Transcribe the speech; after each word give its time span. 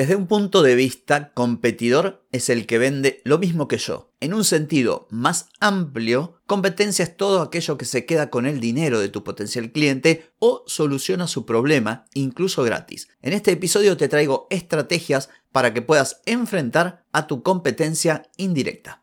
Desde 0.00 0.16
un 0.16 0.26
punto 0.26 0.62
de 0.62 0.76
vista, 0.76 1.30
competidor 1.34 2.24
es 2.32 2.48
el 2.48 2.64
que 2.66 2.78
vende 2.78 3.20
lo 3.22 3.36
mismo 3.36 3.68
que 3.68 3.76
yo. 3.76 4.14
En 4.18 4.32
un 4.32 4.44
sentido 4.44 5.06
más 5.10 5.50
amplio, 5.60 6.40
competencia 6.46 7.02
es 7.02 7.14
todo 7.18 7.42
aquello 7.42 7.76
que 7.76 7.84
se 7.84 8.06
queda 8.06 8.30
con 8.30 8.46
el 8.46 8.60
dinero 8.60 8.98
de 8.98 9.10
tu 9.10 9.22
potencial 9.24 9.72
cliente 9.72 10.32
o 10.38 10.64
soluciona 10.66 11.26
su 11.26 11.44
problema, 11.44 12.06
incluso 12.14 12.62
gratis. 12.62 13.08
En 13.20 13.34
este 13.34 13.52
episodio 13.52 13.98
te 13.98 14.08
traigo 14.08 14.46
estrategias 14.48 15.28
para 15.52 15.74
que 15.74 15.82
puedas 15.82 16.22
enfrentar 16.24 17.04
a 17.12 17.26
tu 17.26 17.42
competencia 17.42 18.22
indirecta. 18.38 19.02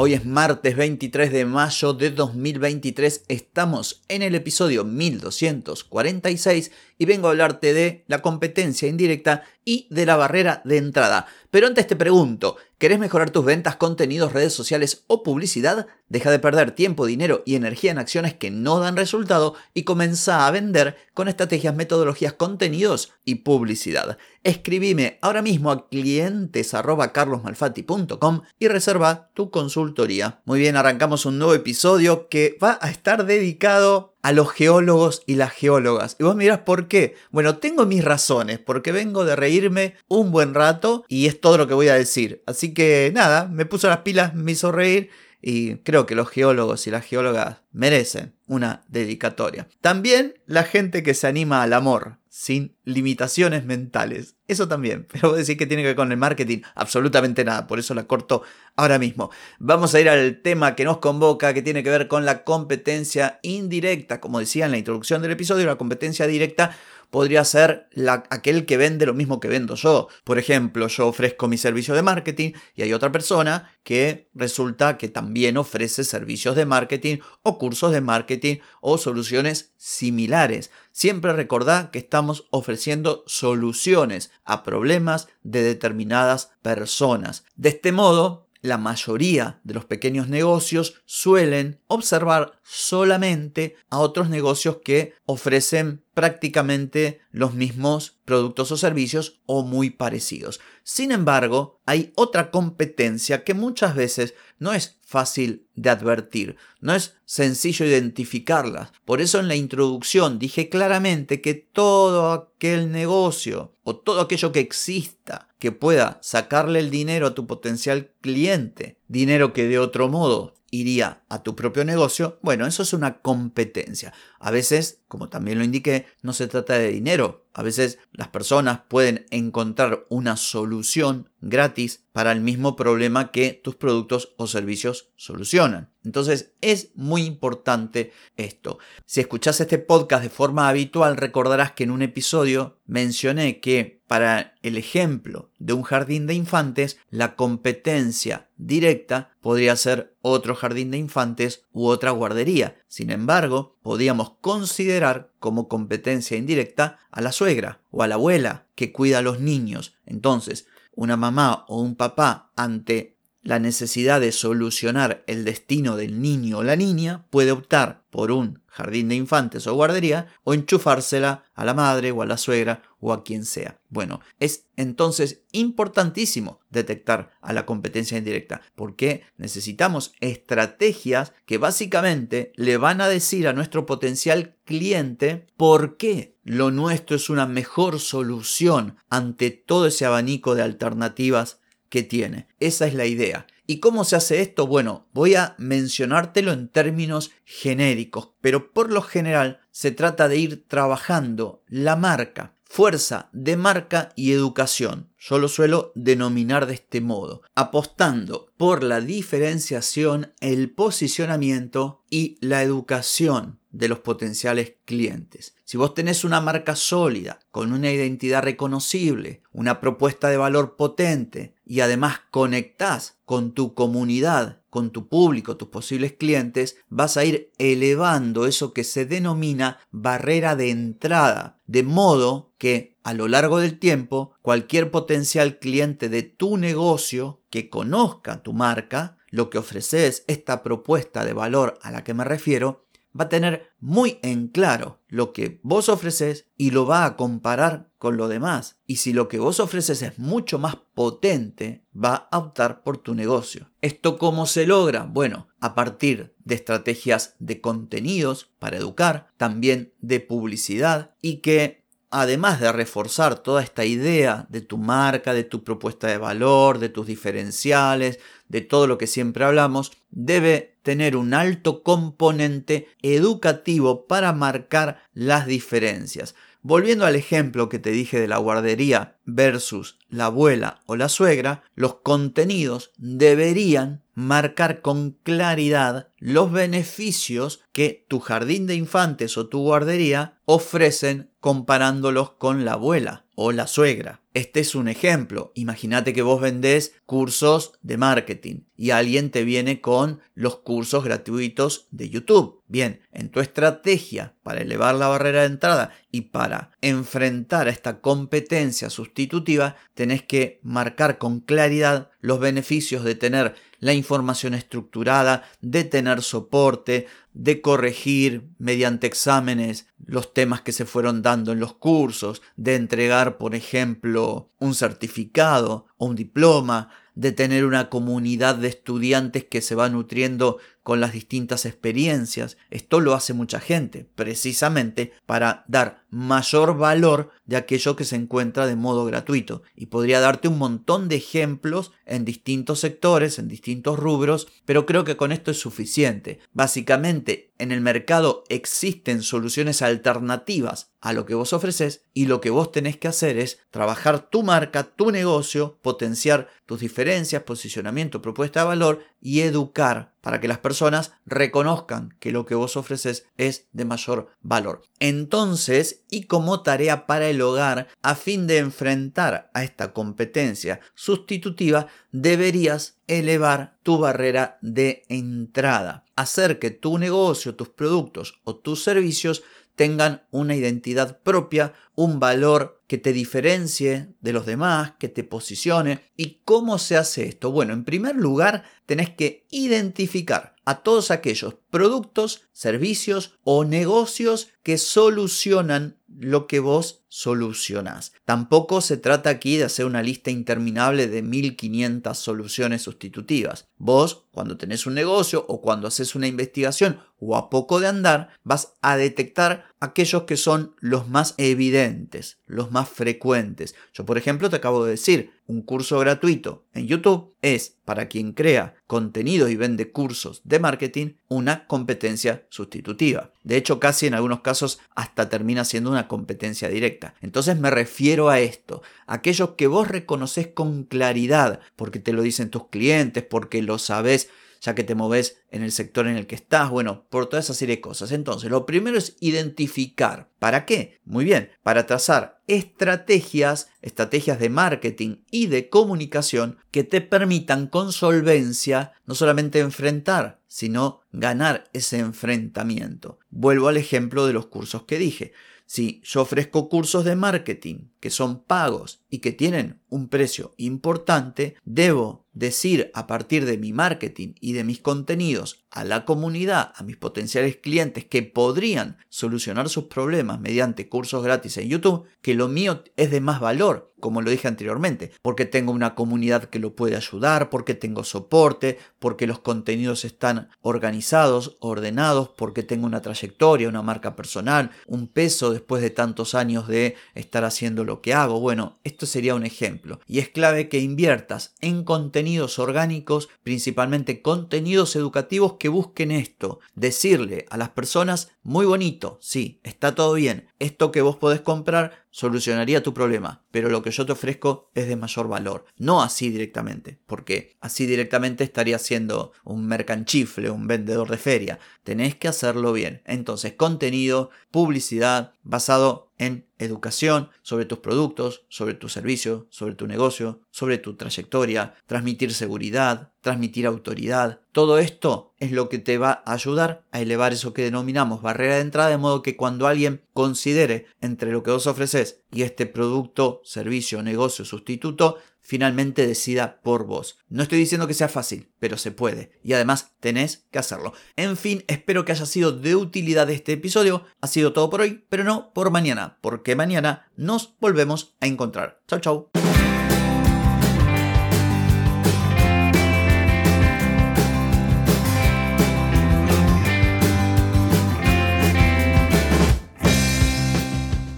Hoy 0.00 0.14
es 0.14 0.24
martes 0.24 0.76
23 0.76 1.32
de 1.32 1.44
mayo 1.44 1.92
de 1.92 2.10
2023, 2.12 3.24
estamos 3.26 4.04
en 4.06 4.22
el 4.22 4.36
episodio 4.36 4.84
1246 4.84 6.70
y 6.98 7.04
vengo 7.04 7.26
a 7.26 7.30
hablarte 7.32 7.74
de 7.74 8.04
la 8.06 8.22
competencia 8.22 8.86
indirecta 8.86 9.42
y 9.64 9.88
de 9.90 10.06
la 10.06 10.14
barrera 10.14 10.62
de 10.64 10.76
entrada. 10.76 11.26
Pero 11.50 11.66
antes 11.66 11.86
te 11.86 11.96
pregunto, 11.96 12.58
¿querés 12.76 12.98
mejorar 12.98 13.30
tus 13.30 13.42
ventas, 13.42 13.76
contenidos, 13.76 14.34
redes 14.34 14.52
sociales 14.52 15.04
o 15.06 15.22
publicidad? 15.22 15.86
Deja 16.10 16.30
de 16.30 16.38
perder 16.38 16.72
tiempo, 16.72 17.06
dinero 17.06 17.42
y 17.46 17.54
energía 17.54 17.90
en 17.90 17.98
acciones 17.98 18.34
que 18.34 18.50
no 18.50 18.80
dan 18.80 18.98
resultado 18.98 19.54
y 19.72 19.84
comienza 19.84 20.46
a 20.46 20.50
vender 20.50 20.98
con 21.14 21.26
estrategias, 21.26 21.74
metodologías, 21.74 22.34
contenidos 22.34 23.14
y 23.24 23.36
publicidad. 23.36 24.18
Escribime 24.44 25.16
ahora 25.22 25.40
mismo 25.40 25.70
a 25.70 25.88
clientes@carlosmalfatti.com 25.88 28.42
y 28.58 28.68
reserva 28.68 29.30
tu 29.32 29.50
consultoría. 29.50 30.42
Muy 30.44 30.60
bien, 30.60 30.76
arrancamos 30.76 31.24
un 31.24 31.38
nuevo 31.38 31.54
episodio 31.54 32.28
que 32.28 32.58
va 32.62 32.78
a 32.82 32.90
estar 32.90 33.24
dedicado 33.24 34.17
a 34.28 34.32
los 34.32 34.52
geólogos 34.52 35.22
y 35.24 35.36
las 35.36 35.52
geólogas. 35.52 36.16
Y 36.18 36.24
vos 36.24 36.36
mirás 36.36 36.58
por 36.58 36.86
qué. 36.86 37.14
Bueno, 37.30 37.56
tengo 37.56 37.86
mis 37.86 38.04
razones, 38.04 38.58
porque 38.58 38.92
vengo 38.92 39.24
de 39.24 39.34
reírme 39.34 39.94
un 40.06 40.32
buen 40.32 40.52
rato 40.52 41.06
y 41.08 41.28
es 41.28 41.40
todo 41.40 41.56
lo 41.56 41.66
que 41.66 41.72
voy 41.72 41.88
a 41.88 41.94
decir. 41.94 42.42
Así 42.44 42.74
que 42.74 43.10
nada, 43.14 43.46
me 43.46 43.64
puso 43.64 43.88
las 43.88 44.00
pilas, 44.00 44.34
me 44.34 44.52
hizo 44.52 44.70
reír 44.70 45.08
y 45.40 45.76
creo 45.76 46.06
que 46.06 46.14
los 46.14 46.28
geólogos 46.28 46.86
y 46.86 46.90
las 46.90 47.04
geólogas 47.04 47.58
merecen 47.72 48.34
una 48.46 48.82
dedicatoria. 48.88 49.68
También 49.80 50.34
la 50.46 50.64
gente 50.64 51.02
que 51.02 51.14
se 51.14 51.26
anima 51.26 51.62
al 51.62 51.72
amor, 51.72 52.18
sin 52.28 52.76
limitaciones 52.84 53.64
mentales. 53.64 54.36
Eso 54.46 54.68
también, 54.68 55.06
pero 55.12 55.30
vos 55.30 55.38
decís 55.38 55.56
que 55.56 55.66
tiene 55.66 55.82
que 55.82 55.88
ver 55.88 55.96
con 55.96 56.12
el 56.12 56.18
marketing, 56.18 56.60
absolutamente 56.74 57.44
nada, 57.44 57.66
por 57.66 57.78
eso 57.78 57.94
la 57.94 58.06
corto 58.06 58.42
ahora 58.76 58.98
mismo. 58.98 59.30
Vamos 59.58 59.94
a 59.94 60.00
ir 60.00 60.08
al 60.08 60.40
tema 60.42 60.74
que 60.76 60.84
nos 60.84 60.98
convoca, 60.98 61.52
que 61.52 61.62
tiene 61.62 61.82
que 61.82 61.90
ver 61.90 62.08
con 62.08 62.24
la 62.24 62.44
competencia 62.44 63.38
indirecta. 63.42 64.20
Como 64.20 64.38
decía 64.38 64.66
en 64.66 64.70
la 64.70 64.78
introducción 64.78 65.20
del 65.20 65.32
episodio, 65.32 65.66
la 65.66 65.76
competencia 65.76 66.26
directa 66.26 66.76
podría 67.10 67.44
ser 67.44 67.88
aquel 68.30 68.66
que 68.66 68.76
vende 68.76 69.06
lo 69.06 69.14
mismo 69.14 69.40
que 69.40 69.48
vendo 69.48 69.74
yo. 69.74 70.08
Por 70.24 70.38
ejemplo, 70.38 70.88
yo 70.88 71.08
ofrezco 71.08 71.48
mi 71.48 71.58
servicio 71.58 71.94
de 71.94 72.02
marketing 72.02 72.52
y 72.74 72.82
hay 72.82 72.92
otra 72.92 73.12
persona 73.12 73.72
que 73.82 74.28
resulta 74.34 74.98
que 74.98 75.08
también 75.08 75.56
ofrece 75.56 76.04
servicios 76.04 76.56
de 76.56 76.66
marketing 76.66 77.18
o 77.42 77.58
cursos 77.58 77.92
de 77.92 78.00
marketing 78.00 78.56
o 78.80 78.98
soluciones 78.98 79.72
similares. 79.76 80.70
Siempre 80.92 81.32
recordá 81.32 81.90
que 81.90 81.98
estamos 81.98 82.48
ofreciendo 82.50 83.24
soluciones 83.26 84.30
a 84.44 84.62
problemas 84.62 85.28
de 85.42 85.62
determinadas 85.62 86.50
personas. 86.62 87.44
De 87.56 87.70
este 87.70 87.92
modo, 87.92 88.47
la 88.60 88.78
mayoría 88.78 89.60
de 89.64 89.74
los 89.74 89.84
pequeños 89.84 90.28
negocios 90.28 91.00
suelen 91.04 91.80
observar 91.86 92.60
solamente 92.62 93.76
a 93.90 93.98
otros 93.98 94.28
negocios 94.28 94.78
que 94.84 95.14
ofrecen 95.24 96.04
prácticamente 96.14 97.20
los 97.30 97.54
mismos 97.54 98.18
productos 98.24 98.72
o 98.72 98.76
servicios 98.76 99.40
o 99.46 99.62
muy 99.62 99.90
parecidos. 99.90 100.60
Sin 100.90 101.12
embargo, 101.12 101.82
hay 101.84 102.14
otra 102.16 102.50
competencia 102.50 103.44
que 103.44 103.52
muchas 103.52 103.94
veces 103.94 104.32
no 104.58 104.72
es 104.72 104.96
fácil 105.04 105.66
de 105.74 105.90
advertir, 105.90 106.56
no 106.80 106.94
es 106.94 107.14
sencillo 107.26 107.84
identificarla. 107.84 108.90
Por 109.04 109.20
eso 109.20 109.38
en 109.38 109.48
la 109.48 109.54
introducción 109.54 110.38
dije 110.38 110.70
claramente 110.70 111.42
que 111.42 111.52
todo 111.52 112.32
aquel 112.32 112.90
negocio 112.90 113.74
o 113.82 113.96
todo 113.96 114.22
aquello 114.22 114.50
que 114.50 114.60
exista 114.60 115.48
que 115.58 115.72
pueda 115.72 116.18
sacarle 116.22 116.78
el 116.78 116.90
dinero 116.90 117.26
a 117.26 117.34
tu 117.34 117.46
potencial 117.46 118.10
cliente, 118.22 118.96
dinero 119.08 119.52
que 119.52 119.68
de 119.68 119.78
otro 119.78 120.08
modo 120.08 120.54
iría 120.70 121.24
a 121.28 121.42
tu 121.42 121.56
propio 121.56 121.84
negocio, 121.84 122.38
bueno, 122.42 122.66
eso 122.66 122.82
es 122.82 122.92
una 122.92 123.20
competencia. 123.20 124.12
A 124.38 124.50
veces, 124.50 125.02
como 125.08 125.28
también 125.28 125.58
lo 125.58 125.64
indiqué, 125.64 126.06
no 126.22 126.32
se 126.32 126.46
trata 126.46 126.78
de 126.78 126.90
dinero. 126.90 127.46
A 127.54 127.62
veces 127.62 127.98
las 128.12 128.28
personas 128.28 128.82
pueden 128.88 129.26
encontrar 129.30 130.06
una 130.08 130.36
solución 130.36 131.30
gratis 131.40 132.04
para 132.12 132.32
el 132.32 132.40
mismo 132.40 132.76
problema 132.76 133.30
que 133.30 133.52
tus 133.52 133.76
productos 133.76 134.34
o 134.36 134.46
servicios 134.46 135.10
solucionan. 135.16 135.90
Entonces 136.04 136.54
es 136.60 136.90
muy 136.94 137.22
importante 137.22 138.12
esto. 138.36 138.78
Si 139.06 139.20
escuchas 139.20 139.60
este 139.60 139.78
podcast 139.78 140.22
de 140.22 140.30
forma 140.30 140.68
habitual, 140.68 141.16
recordarás 141.16 141.72
que 141.72 141.84
en 141.84 141.90
un 141.90 142.02
episodio 142.02 142.78
mencioné 142.86 143.60
que 143.60 143.97
para 144.08 144.54
el 144.62 144.78
ejemplo 144.78 145.50
de 145.58 145.74
un 145.74 145.82
jardín 145.82 146.26
de 146.26 146.34
infantes, 146.34 146.98
la 147.10 147.36
competencia 147.36 148.48
directa 148.56 149.36
podría 149.40 149.76
ser 149.76 150.16
otro 150.22 150.54
jardín 150.54 150.90
de 150.90 150.96
infantes 150.96 151.66
u 151.72 151.86
otra 151.86 152.10
guardería. 152.10 152.76
Sin 152.88 153.10
embargo, 153.10 153.76
podíamos 153.82 154.30
considerar 154.40 155.30
como 155.38 155.68
competencia 155.68 156.38
indirecta 156.38 156.98
a 157.10 157.20
la 157.20 157.32
suegra 157.32 157.82
o 157.90 158.02
a 158.02 158.08
la 158.08 158.14
abuela 158.14 158.66
que 158.74 158.92
cuida 158.92 159.18
a 159.18 159.22
los 159.22 159.40
niños. 159.40 159.94
Entonces, 160.06 160.66
una 160.94 161.18
mamá 161.18 161.66
o 161.68 161.80
un 161.80 161.94
papá 161.94 162.50
ante 162.56 163.17
la 163.42 163.58
necesidad 163.58 164.20
de 164.20 164.32
solucionar 164.32 165.22
el 165.26 165.44
destino 165.44 165.96
del 165.96 166.20
niño 166.20 166.58
o 166.58 166.62
la 166.62 166.76
niña 166.76 167.26
puede 167.30 167.52
optar 167.52 168.04
por 168.10 168.30
un 168.30 168.62
jardín 168.66 169.08
de 169.08 169.16
infantes 169.16 169.66
o 169.66 169.74
guardería 169.74 170.26
o 170.44 170.54
enchufársela 170.54 171.44
a 171.54 171.64
la 171.64 171.74
madre 171.74 172.12
o 172.12 172.22
a 172.22 172.26
la 172.26 172.36
suegra 172.36 172.82
o 173.00 173.12
a 173.12 173.24
quien 173.24 173.44
sea. 173.44 173.80
Bueno, 173.88 174.20
es 174.38 174.66
entonces 174.76 175.42
importantísimo 175.52 176.60
detectar 176.70 177.30
a 177.40 177.52
la 177.52 177.66
competencia 177.66 178.18
indirecta 178.18 178.60
porque 178.74 179.22
necesitamos 179.36 180.12
estrategias 180.20 181.32
que 181.46 181.58
básicamente 181.58 182.52
le 182.56 182.76
van 182.76 183.00
a 183.00 183.08
decir 183.08 183.48
a 183.48 183.52
nuestro 183.52 183.86
potencial 183.86 184.56
cliente 184.64 185.46
por 185.56 185.96
qué 185.96 186.36
lo 186.44 186.70
nuestro 186.70 187.16
es 187.16 187.30
una 187.30 187.46
mejor 187.46 188.00
solución 188.00 188.96
ante 189.10 189.50
todo 189.50 189.86
ese 189.86 190.06
abanico 190.06 190.54
de 190.54 190.62
alternativas 190.62 191.60
que 191.88 192.02
tiene. 192.02 192.48
Esa 192.60 192.86
es 192.86 192.94
la 192.94 193.06
idea. 193.06 193.46
¿Y 193.66 193.80
cómo 193.80 194.04
se 194.04 194.16
hace 194.16 194.40
esto? 194.40 194.66
Bueno, 194.66 195.06
voy 195.12 195.34
a 195.34 195.54
mencionártelo 195.58 196.52
en 196.52 196.68
términos 196.68 197.32
genéricos, 197.44 198.30
pero 198.40 198.72
por 198.72 198.90
lo 198.90 199.02
general 199.02 199.60
se 199.70 199.90
trata 199.90 200.26
de 200.28 200.38
ir 200.38 200.64
trabajando 200.66 201.62
la 201.68 201.94
marca, 201.94 202.54
fuerza 202.64 203.28
de 203.32 203.56
marca 203.56 204.10
y 204.16 204.32
educación. 204.32 205.10
Yo 205.18 205.38
lo 205.38 205.48
suelo 205.48 205.92
denominar 205.94 206.66
de 206.66 206.74
este 206.74 207.00
modo, 207.00 207.42
apostando 207.54 208.50
por 208.56 208.82
la 208.82 209.00
diferenciación, 209.00 210.32
el 210.40 210.70
posicionamiento 210.70 212.04
y 212.08 212.38
la 212.40 212.62
educación 212.62 213.57
de 213.70 213.88
los 213.88 214.00
potenciales 214.00 214.74
clientes. 214.84 215.54
Si 215.64 215.76
vos 215.76 215.94
tenés 215.94 216.24
una 216.24 216.40
marca 216.40 216.76
sólida, 216.76 217.40
con 217.50 217.72
una 217.72 217.90
identidad 217.90 218.42
reconocible, 218.42 219.42
una 219.52 219.80
propuesta 219.80 220.28
de 220.28 220.36
valor 220.36 220.76
potente 220.76 221.54
y 221.64 221.80
además 221.80 222.20
conectás 222.30 223.18
con 223.24 223.52
tu 223.52 223.74
comunidad, 223.74 224.62
con 224.70 224.90
tu 224.90 225.08
público, 225.08 225.56
tus 225.56 225.68
posibles 225.68 226.12
clientes, 226.12 226.76
vas 226.88 227.16
a 227.16 227.24
ir 227.24 227.52
elevando 227.58 228.46
eso 228.46 228.72
que 228.72 228.84
se 228.84 229.04
denomina 229.04 229.78
barrera 229.90 230.56
de 230.56 230.70
entrada, 230.70 231.58
de 231.66 231.82
modo 231.82 232.52
que 232.58 232.96
a 233.02 233.14
lo 233.14 233.28
largo 233.28 233.58
del 233.58 233.78
tiempo 233.78 234.32
cualquier 234.42 234.90
potencial 234.90 235.58
cliente 235.58 236.08
de 236.08 236.22
tu 236.22 236.56
negocio 236.56 237.42
que 237.50 237.70
conozca 237.70 238.42
tu 238.42 238.52
marca, 238.52 239.18
lo 239.30 239.50
que 239.50 239.58
ofreces, 239.58 240.24
esta 240.26 240.62
propuesta 240.62 241.24
de 241.24 241.32
valor 241.32 241.78
a 241.82 241.90
la 241.90 242.04
que 242.04 242.14
me 242.14 242.24
refiero, 242.24 242.86
va 243.18 243.24
a 243.24 243.28
tener 243.28 243.70
muy 243.80 244.18
en 244.22 244.48
claro 244.48 245.00
lo 245.08 245.32
que 245.32 245.60
vos 245.62 245.88
ofreces 245.88 246.46
y 246.56 246.70
lo 246.70 246.86
va 246.86 247.04
a 247.04 247.16
comparar 247.16 247.90
con 247.98 248.16
lo 248.16 248.28
demás. 248.28 248.78
Y 248.86 248.96
si 248.96 249.12
lo 249.12 249.28
que 249.28 249.38
vos 249.38 249.60
ofreces 249.60 250.02
es 250.02 250.18
mucho 250.18 250.58
más 250.58 250.76
potente, 250.94 251.84
va 251.92 252.28
a 252.30 252.38
optar 252.38 252.82
por 252.82 252.98
tu 252.98 253.14
negocio. 253.14 253.70
¿Esto 253.82 254.18
cómo 254.18 254.46
se 254.46 254.66
logra? 254.66 255.04
Bueno, 255.04 255.48
a 255.60 255.74
partir 255.74 256.34
de 256.44 256.54
estrategias 256.54 257.34
de 257.38 257.60
contenidos 257.60 258.50
para 258.58 258.76
educar, 258.76 259.28
también 259.36 259.92
de 260.00 260.20
publicidad 260.20 261.14
y 261.20 261.38
que 261.38 261.84
además 262.10 262.60
de 262.60 262.72
reforzar 262.72 263.38
toda 263.38 263.62
esta 263.62 263.84
idea 263.84 264.46
de 264.48 264.60
tu 264.60 264.78
marca, 264.78 265.34
de 265.34 265.44
tu 265.44 265.62
propuesta 265.62 266.06
de 266.06 266.18
valor, 266.18 266.78
de 266.78 266.88
tus 266.88 267.06
diferenciales, 267.06 268.18
de 268.48 268.60
todo 268.62 268.86
lo 268.86 268.96
que 268.96 269.06
siempre 269.06 269.44
hablamos, 269.44 269.92
debe 270.10 270.77
tener 270.88 271.18
un 271.18 271.34
alto 271.34 271.82
componente 271.82 272.88
educativo 273.02 274.06
para 274.06 274.32
marcar 274.32 275.02
las 275.12 275.46
diferencias. 275.46 276.34
Volviendo 276.62 277.04
al 277.04 277.14
ejemplo 277.14 277.68
que 277.68 277.78
te 277.78 277.90
dije 277.90 278.18
de 278.18 278.26
la 278.26 278.38
guardería 278.38 279.18
versus 279.26 279.98
la 280.08 280.24
abuela 280.24 280.80
o 280.86 280.96
la 280.96 281.10
suegra, 281.10 281.62
los 281.74 281.96
contenidos 281.96 282.92
deberían 282.96 284.02
marcar 284.14 284.80
con 284.80 285.10
claridad 285.22 286.08
los 286.16 286.50
beneficios 286.50 287.60
que 287.72 288.06
tu 288.08 288.18
jardín 288.18 288.66
de 288.66 288.74
infantes 288.74 289.36
o 289.36 289.46
tu 289.46 289.60
guardería 289.60 290.38
ofrecen 290.46 291.30
comparándolos 291.38 292.30
con 292.30 292.64
la 292.64 292.72
abuela 292.72 293.26
o 293.34 293.52
la 293.52 293.66
suegra. 293.66 294.22
Este 294.38 294.60
es 294.60 294.76
un 294.76 294.86
ejemplo. 294.86 295.50
Imagínate 295.56 296.12
que 296.12 296.22
vos 296.22 296.40
vendés 296.40 296.94
cursos 297.06 297.72
de 297.82 297.96
marketing 297.96 298.60
y 298.76 298.90
alguien 298.90 299.32
te 299.32 299.42
viene 299.42 299.80
con 299.80 300.20
los 300.36 300.58
cursos 300.58 301.02
gratuitos 301.02 301.88
de 301.90 302.08
YouTube. 302.08 302.62
Bien, 302.68 303.00
en 303.10 303.30
tu 303.30 303.40
estrategia 303.40 304.36
para 304.44 304.60
elevar 304.60 304.94
la 304.94 305.08
barrera 305.08 305.40
de 305.40 305.46
entrada 305.46 305.90
y 306.12 306.20
para 306.20 306.70
enfrentar 306.82 307.66
a 307.66 307.70
esta 307.70 308.00
competencia 308.00 308.90
sustitutiva, 308.90 309.74
tenés 309.94 310.22
que 310.22 310.60
marcar 310.62 311.18
con 311.18 311.40
claridad 311.40 312.10
los 312.20 312.38
beneficios 312.38 313.02
de 313.02 313.16
tener 313.16 313.56
la 313.80 313.92
información 313.92 314.54
estructurada, 314.54 315.44
de 315.60 315.84
tener 315.84 316.22
soporte, 316.22 317.06
de 317.32 317.60
corregir 317.60 318.48
mediante 318.58 319.06
exámenes 319.06 319.86
los 320.04 320.34
temas 320.34 320.62
que 320.62 320.72
se 320.72 320.84
fueron 320.84 321.22
dando 321.22 321.52
en 321.52 321.60
los 321.60 321.74
cursos, 321.74 322.42
de 322.56 322.74
entregar, 322.74 323.38
por 323.38 323.54
ejemplo, 323.54 324.27
un 324.58 324.74
certificado 324.74 325.86
o 325.96 326.06
un 326.06 326.16
diploma, 326.16 326.90
de 327.18 327.32
tener 327.32 327.64
una 327.64 327.90
comunidad 327.90 328.54
de 328.54 328.68
estudiantes 328.68 329.42
que 329.42 329.60
se 329.60 329.74
va 329.74 329.88
nutriendo 329.88 330.58
con 330.88 331.02
las 331.02 331.12
distintas 331.12 331.66
experiencias. 331.66 332.56
Esto 332.70 333.00
lo 333.00 333.12
hace 333.12 333.34
mucha 333.34 333.60
gente, 333.60 334.08
precisamente 334.14 335.12
para 335.26 335.66
dar 335.68 336.06
mayor 336.08 336.78
valor 336.78 337.30
de 337.44 337.58
aquello 337.58 337.94
que 337.94 338.06
se 338.06 338.16
encuentra 338.16 338.66
de 338.66 338.74
modo 338.74 339.04
gratuito. 339.04 339.60
Y 339.76 339.86
podría 339.86 340.18
darte 340.18 340.48
un 340.48 340.56
montón 340.56 341.10
de 341.10 341.16
ejemplos 341.16 341.92
en 342.06 342.24
distintos 342.24 342.80
sectores, 342.80 343.38
en 343.38 343.48
distintos 343.48 343.98
rubros, 343.98 344.48
pero 344.64 344.86
creo 344.86 345.04
que 345.04 345.18
con 345.18 345.30
esto 345.30 345.50
es 345.50 345.60
suficiente. 345.60 346.40
Básicamente, 346.54 347.52
en 347.58 347.70
el 347.70 347.82
mercado 347.82 348.44
existen 348.48 349.22
soluciones 349.22 349.82
alternativas 349.82 350.92
a 351.00 351.12
lo 351.12 351.26
que 351.26 351.34
vos 351.34 351.52
ofreces 351.52 352.02
y 352.14 352.26
lo 352.26 352.40
que 352.40 352.50
vos 352.50 352.72
tenés 352.72 352.96
que 352.96 353.08
hacer 353.08 353.36
es 353.36 353.60
trabajar 353.70 354.30
tu 354.30 354.42
marca, 354.42 354.84
tu 354.84 355.10
negocio, 355.10 355.78
potenciar 355.82 356.48
tus 356.66 356.80
diferencias, 356.80 357.42
posicionamiento, 357.42 358.22
propuesta 358.22 358.60
de 358.60 358.66
valor 358.66 359.04
y 359.20 359.40
educar 359.40 360.14
para 360.20 360.40
que 360.40 360.48
las 360.48 360.58
personas 360.58 361.12
reconozcan 361.26 362.14
que 362.20 362.32
lo 362.32 362.44
que 362.46 362.54
vos 362.54 362.76
ofreces 362.76 363.26
es 363.36 363.66
de 363.72 363.84
mayor 363.84 364.30
valor. 364.40 364.82
Entonces, 364.98 366.04
y 366.10 366.24
como 366.24 366.62
tarea 366.62 367.06
para 367.06 367.28
el 367.28 367.40
hogar, 367.40 367.88
a 368.02 368.14
fin 368.14 368.46
de 368.46 368.58
enfrentar 368.58 369.50
a 369.54 369.64
esta 369.64 369.92
competencia 369.92 370.80
sustitutiva, 370.94 371.86
deberías 372.12 372.98
elevar 373.06 373.78
tu 373.82 373.98
barrera 373.98 374.58
de 374.60 375.04
entrada, 375.08 376.04
hacer 376.16 376.58
que 376.58 376.70
tu 376.70 376.98
negocio, 376.98 377.54
tus 377.54 377.68
productos 377.68 378.40
o 378.44 378.56
tus 378.56 378.82
servicios 378.82 379.42
tengan 379.78 380.24
una 380.32 380.56
identidad 380.56 381.20
propia, 381.22 381.72
un 381.94 382.18
valor 382.18 382.82
que 382.88 382.98
te 382.98 383.12
diferencie 383.12 384.08
de 384.20 384.32
los 384.32 384.44
demás, 384.44 384.94
que 384.98 385.08
te 385.08 385.22
posicione. 385.22 386.00
¿Y 386.16 386.40
cómo 386.44 386.78
se 386.78 386.96
hace 386.96 387.28
esto? 387.28 387.52
Bueno, 387.52 387.74
en 387.74 387.84
primer 387.84 388.16
lugar, 388.16 388.64
tenés 388.86 389.10
que 389.10 389.46
identificar 389.50 390.56
a 390.64 390.82
todos 390.82 391.12
aquellos 391.12 391.54
productos, 391.70 392.42
servicios 392.52 393.38
o 393.44 393.64
negocios 393.64 394.48
que 394.62 394.78
solucionan 394.78 395.98
lo 396.08 396.46
que 396.46 396.58
vos 396.58 397.04
solucionás. 397.08 398.12
Tampoco 398.24 398.80
se 398.80 398.96
trata 398.96 399.30
aquí 399.30 399.56
de 399.56 399.64
hacer 399.64 399.84
una 399.86 400.02
lista 400.02 400.30
interminable 400.30 401.06
de 401.06 401.22
1500 401.22 402.18
soluciones 402.18 402.82
sustitutivas. 402.82 403.68
Vos, 403.76 404.24
cuando 404.30 404.56
tenés 404.56 404.86
un 404.86 404.94
negocio 404.94 405.44
o 405.48 405.60
cuando 405.60 405.88
haces 405.88 406.14
una 406.14 406.26
investigación 406.26 407.00
o 407.20 407.36
a 407.36 407.50
poco 407.50 407.80
de 407.80 407.88
andar, 407.88 408.30
vas 408.42 408.74
a 408.82 408.96
detectar 408.96 409.66
aquellos 409.80 410.24
que 410.24 410.36
son 410.36 410.74
los 410.80 411.08
más 411.08 411.34
evidentes, 411.38 412.38
los 412.46 412.70
más 412.70 412.88
frecuentes. 412.88 413.74
Yo, 413.92 414.04
por 414.04 414.18
ejemplo, 414.18 414.50
te 414.50 414.56
acabo 414.56 414.84
de 414.84 414.92
decir, 414.92 415.32
un 415.46 415.62
curso 415.62 415.98
gratuito 415.98 416.66
en 416.74 416.86
YouTube 416.86 417.34
es, 417.42 417.76
para 417.84 418.06
quien 418.08 418.32
crea 418.32 418.74
contenido 418.86 419.48
y 419.48 419.56
vende 419.56 419.92
cursos 419.92 420.42
de 420.44 420.58
marketing, 420.58 421.14
una 421.28 421.57
competencia 421.66 422.46
sustitutiva. 422.48 423.32
De 423.42 423.56
hecho, 423.56 423.80
casi 423.80 424.06
en 424.06 424.14
algunos 424.14 424.40
casos 424.40 424.80
hasta 424.94 425.28
termina 425.28 425.64
siendo 425.64 425.90
una 425.90 426.08
competencia 426.08 426.68
directa. 426.68 427.14
Entonces 427.20 427.58
me 427.58 427.70
refiero 427.70 428.28
a 428.28 428.40
esto, 428.40 428.82
aquellos 429.06 429.50
que 429.50 429.66
vos 429.66 429.88
reconoces 429.88 430.48
con 430.48 430.84
claridad, 430.84 431.60
porque 431.76 431.98
te 431.98 432.12
lo 432.12 432.22
dicen 432.22 432.50
tus 432.50 432.68
clientes, 432.68 433.24
porque 433.24 433.62
lo 433.62 433.78
sabes 433.78 434.28
ya 434.60 434.74
que 434.74 434.84
te 434.84 434.94
moves 434.94 435.42
en 435.50 435.62
el 435.62 435.72
sector 435.72 436.06
en 436.06 436.16
el 436.16 436.26
que 436.26 436.34
estás, 436.34 436.70
bueno, 436.70 437.06
por 437.10 437.26
toda 437.26 437.40
esa 437.40 437.54
serie 437.54 437.76
de 437.76 437.80
cosas. 437.80 438.12
Entonces, 438.12 438.50
lo 438.50 438.66
primero 438.66 438.98
es 438.98 439.16
identificar. 439.20 440.30
¿Para 440.38 440.64
qué? 440.64 441.00
Muy 441.04 441.24
bien, 441.24 441.50
para 441.62 441.86
trazar 441.86 442.40
estrategias, 442.46 443.68
estrategias 443.82 444.38
de 444.40 444.48
marketing 444.48 445.16
y 445.30 445.46
de 445.46 445.68
comunicación 445.68 446.58
que 446.70 446.84
te 446.84 447.00
permitan 447.00 447.66
con 447.66 447.92
solvencia 447.92 448.92
no 449.06 449.14
solamente 449.14 449.60
enfrentar, 449.60 450.40
sino 450.46 451.02
ganar 451.12 451.64
ese 451.72 451.98
enfrentamiento. 451.98 453.18
Vuelvo 453.30 453.68
al 453.68 453.76
ejemplo 453.76 454.26
de 454.26 454.32
los 454.32 454.46
cursos 454.46 454.84
que 454.84 454.98
dije. 454.98 455.32
Si 455.66 456.00
yo 456.02 456.22
ofrezco 456.22 456.70
cursos 456.70 457.04
de 457.04 457.14
marketing 457.14 457.90
que 458.00 458.10
son 458.10 458.42
pagos 458.44 459.02
y 459.10 459.18
que 459.18 459.32
tienen 459.32 459.80
un 459.88 460.08
precio 460.08 460.52
importante, 460.56 461.56
debo 461.64 462.26
decir 462.32 462.90
a 462.94 463.06
partir 463.06 463.44
de 463.46 463.58
mi 463.58 463.72
marketing 463.72 464.34
y 464.40 464.52
de 464.52 464.62
mis 464.62 464.80
contenidos 464.80 465.64
a 465.70 465.84
la 465.84 466.04
comunidad, 466.04 466.72
a 466.76 466.82
mis 466.82 466.96
potenciales 466.96 467.56
clientes 467.56 468.04
que 468.04 468.22
podrían 468.22 468.96
solucionar 469.08 469.68
sus 469.68 469.84
problemas 469.84 470.40
mediante 470.40 470.88
cursos 470.88 471.24
gratis 471.24 471.56
en 471.58 471.68
YouTube, 471.68 472.06
que 472.22 472.34
lo 472.34 472.48
mío 472.48 472.84
es 472.96 473.10
de 473.10 473.20
más 473.20 473.40
valor, 473.40 473.92
como 474.00 474.22
lo 474.22 474.30
dije 474.30 474.46
anteriormente, 474.46 475.10
porque 475.20 475.44
tengo 475.44 475.72
una 475.72 475.94
comunidad 475.94 476.44
que 476.44 476.60
lo 476.60 476.76
puede 476.76 476.96
ayudar, 476.96 477.50
porque 477.50 477.74
tengo 477.74 478.04
soporte, 478.04 478.78
porque 478.98 479.26
los 479.26 479.40
contenidos 479.40 480.04
están 480.04 480.48
organizados, 480.60 481.56
ordenados, 481.60 482.30
porque 482.30 482.62
tengo 482.62 482.86
una 482.86 483.02
trayectoria, 483.02 483.68
una 483.68 483.82
marca 483.82 484.14
personal, 484.14 484.70
un 484.86 485.08
peso 485.08 485.52
después 485.52 485.82
de 485.82 485.90
tantos 485.90 486.34
años 486.34 486.68
de 486.68 486.94
estar 487.14 487.44
haciendo 487.44 487.84
lo 487.88 488.00
que 488.00 488.14
hago. 488.14 488.38
Bueno, 488.38 488.78
esto 488.84 489.06
sería 489.06 489.34
un 489.34 489.44
ejemplo. 489.44 490.00
Y 490.06 490.20
es 490.20 490.28
clave 490.28 490.68
que 490.68 490.78
inviertas 490.78 491.54
en 491.60 491.82
contenidos 491.82 492.60
orgánicos, 492.60 493.28
principalmente 493.42 494.22
contenidos 494.22 494.94
educativos 494.94 495.54
que 495.54 495.68
busquen 495.68 496.12
esto. 496.12 496.60
Decirle 496.74 497.46
a 497.50 497.56
las 497.56 497.70
personas, 497.70 498.30
muy 498.42 498.64
bonito, 498.64 499.18
sí, 499.20 499.60
está 499.64 499.94
todo 499.94 500.14
bien. 500.14 500.48
Esto 500.58 500.92
que 500.92 501.02
vos 501.02 501.16
podés 501.16 501.40
comprar 501.40 502.06
solucionaría 502.10 502.82
tu 502.82 502.94
problema, 502.94 503.44
pero 503.50 503.68
lo 503.68 503.82
que 503.82 503.90
yo 503.90 504.06
te 504.06 504.12
ofrezco 504.12 504.70
es 504.74 504.88
de 504.88 504.96
mayor 504.96 505.28
valor. 505.28 505.66
No 505.76 506.02
así 506.02 506.30
directamente, 506.30 506.98
porque 507.06 507.56
así 507.60 507.86
directamente 507.86 508.44
estaría 508.44 508.78
siendo 508.78 509.32
un 509.44 509.66
mercanchifle, 509.66 510.50
un 510.50 510.66
vendedor 510.66 511.10
de 511.10 511.18
feria. 511.18 511.58
Tenés 511.84 512.16
que 512.16 512.28
hacerlo 512.28 512.72
bien. 512.72 513.02
Entonces, 513.04 513.52
contenido, 513.52 514.30
publicidad 514.50 515.32
basado 515.42 516.07
en 516.18 516.46
educación 516.58 517.30
sobre 517.42 517.64
tus 517.64 517.78
productos, 517.78 518.44
sobre 518.48 518.74
tu 518.74 518.88
servicio, 518.88 519.46
sobre 519.50 519.74
tu 519.74 519.86
negocio, 519.86 520.40
sobre 520.50 520.78
tu 520.78 520.96
trayectoria, 520.96 521.74
transmitir 521.86 522.34
seguridad, 522.34 523.12
transmitir 523.20 523.66
autoridad. 523.66 524.40
Todo 524.52 524.78
esto 524.78 525.34
es 525.38 525.52
lo 525.52 525.68
que 525.68 525.78
te 525.78 525.98
va 525.98 526.22
a 526.24 526.32
ayudar 526.32 526.84
a 526.90 527.00
elevar 527.00 527.32
eso 527.32 527.52
que 527.52 527.62
denominamos 527.62 528.22
barrera 528.22 528.56
de 528.56 528.62
entrada, 528.62 528.90
de 528.90 528.98
modo 528.98 529.22
que 529.22 529.36
cuando 529.36 529.66
alguien 529.66 530.02
considere 530.12 530.86
entre 531.00 531.30
lo 531.30 531.42
que 531.42 531.52
vos 531.52 531.66
ofreces 531.66 532.22
y 532.32 532.42
este 532.42 532.66
producto, 532.66 533.40
servicio, 533.44 534.02
negocio, 534.02 534.44
sustituto, 534.44 535.18
finalmente 535.48 536.06
decida 536.06 536.60
por 536.60 536.84
vos. 536.84 537.20
No 537.30 537.42
estoy 537.42 537.58
diciendo 537.58 537.86
que 537.86 537.94
sea 537.94 538.10
fácil, 538.10 538.50
pero 538.58 538.76
se 538.76 538.90
puede. 538.90 539.32
Y 539.42 539.54
además 539.54 539.94
tenés 539.98 540.46
que 540.50 540.58
hacerlo. 540.58 540.92
En 541.16 541.38
fin, 541.38 541.64
espero 541.68 542.04
que 542.04 542.12
haya 542.12 542.26
sido 542.26 542.52
de 542.52 542.76
utilidad 542.76 543.30
este 543.30 543.54
episodio. 543.54 544.04
Ha 544.20 544.26
sido 544.26 544.52
todo 544.52 544.68
por 544.68 544.82
hoy, 544.82 545.06
pero 545.08 545.24
no 545.24 545.54
por 545.54 545.70
mañana, 545.70 546.18
porque 546.20 546.54
mañana 546.54 547.10
nos 547.16 547.56
volvemos 547.60 548.14
a 548.20 548.26
encontrar. 548.26 548.82
Chau, 548.86 549.00
chau. 549.00 549.30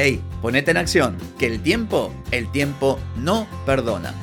Hey, 0.00 0.22
ponete 0.40 0.70
en 0.70 0.76
acción, 0.76 1.18
que 1.40 1.46
el 1.46 1.60
tiempo, 1.60 2.14
el 2.30 2.48
tiempo 2.52 3.00
no 3.16 3.48
perdona. 3.66 4.14